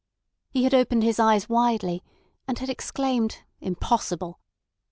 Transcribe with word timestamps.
He 0.49 0.63
had 0.63 0.73
opened 0.73 1.03
his 1.03 1.19
eyes 1.19 1.47
widely, 1.47 2.03
and 2.47 2.57
had 2.57 2.69
exclaimed 2.69 3.43
"Impossible!" 3.59 4.39